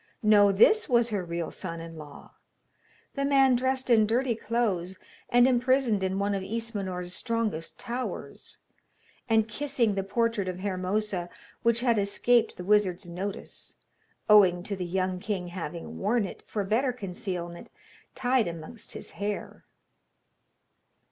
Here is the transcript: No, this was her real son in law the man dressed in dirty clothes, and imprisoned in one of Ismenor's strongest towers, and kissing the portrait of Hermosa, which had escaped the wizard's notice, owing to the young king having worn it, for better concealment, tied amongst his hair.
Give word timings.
No, 0.23 0.51
this 0.51 0.89
was 0.89 1.09
her 1.09 1.23
real 1.23 1.51
son 1.51 1.79
in 1.79 1.95
law 1.95 2.31
the 3.13 3.23
man 3.23 3.55
dressed 3.55 3.87
in 3.87 4.07
dirty 4.07 4.33
clothes, 4.33 4.97
and 5.29 5.47
imprisoned 5.47 6.01
in 6.01 6.17
one 6.17 6.33
of 6.33 6.41
Ismenor's 6.41 7.13
strongest 7.13 7.77
towers, 7.77 8.57
and 9.29 9.47
kissing 9.47 9.93
the 9.93 10.01
portrait 10.01 10.47
of 10.47 10.57
Hermosa, 10.57 11.29
which 11.61 11.81
had 11.81 11.99
escaped 11.99 12.57
the 12.57 12.63
wizard's 12.63 13.07
notice, 13.07 13.75
owing 14.27 14.63
to 14.63 14.75
the 14.75 14.85
young 14.87 15.19
king 15.19 15.49
having 15.49 15.99
worn 15.99 16.25
it, 16.25 16.43
for 16.47 16.63
better 16.63 16.91
concealment, 16.91 17.69
tied 18.15 18.47
amongst 18.47 18.93
his 18.93 19.11
hair. 19.11 19.65